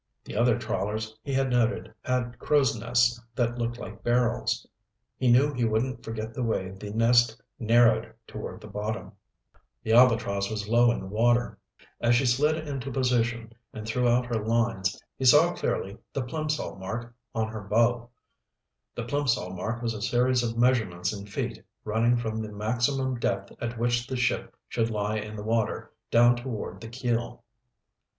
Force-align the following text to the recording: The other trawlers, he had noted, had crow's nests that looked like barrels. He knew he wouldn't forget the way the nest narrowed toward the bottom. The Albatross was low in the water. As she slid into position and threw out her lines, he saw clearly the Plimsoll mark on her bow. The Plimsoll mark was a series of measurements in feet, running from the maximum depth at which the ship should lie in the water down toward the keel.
The 0.25 0.35
other 0.35 0.57
trawlers, 0.57 1.15
he 1.21 1.31
had 1.31 1.51
noted, 1.51 1.93
had 2.03 2.39
crow's 2.39 2.75
nests 2.75 3.21
that 3.35 3.59
looked 3.59 3.77
like 3.77 4.01
barrels. 4.01 4.65
He 5.17 5.31
knew 5.31 5.53
he 5.53 5.63
wouldn't 5.63 6.03
forget 6.03 6.33
the 6.33 6.41
way 6.41 6.71
the 6.71 6.89
nest 6.91 7.39
narrowed 7.59 8.11
toward 8.25 8.61
the 8.61 8.67
bottom. 8.67 9.11
The 9.83 9.93
Albatross 9.93 10.49
was 10.49 10.67
low 10.67 10.89
in 10.89 11.01
the 11.01 11.05
water. 11.05 11.59
As 11.99 12.15
she 12.15 12.25
slid 12.25 12.67
into 12.67 12.89
position 12.91 13.53
and 13.73 13.85
threw 13.87 14.07
out 14.07 14.25
her 14.25 14.43
lines, 14.43 14.99
he 15.19 15.25
saw 15.25 15.53
clearly 15.53 15.99
the 16.13 16.23
Plimsoll 16.23 16.77
mark 16.79 17.13
on 17.35 17.49
her 17.49 17.61
bow. 17.61 18.09
The 18.95 19.03
Plimsoll 19.03 19.53
mark 19.55 19.83
was 19.83 19.93
a 19.93 20.01
series 20.01 20.41
of 20.41 20.57
measurements 20.57 21.13
in 21.13 21.27
feet, 21.27 21.63
running 21.83 22.17
from 22.17 22.41
the 22.41 22.51
maximum 22.51 23.19
depth 23.19 23.53
at 23.61 23.77
which 23.77 24.07
the 24.07 24.17
ship 24.17 24.55
should 24.67 24.89
lie 24.89 25.17
in 25.17 25.35
the 25.35 25.43
water 25.43 25.91
down 26.09 26.37
toward 26.37 26.81
the 26.81 26.87
keel. 26.89 27.43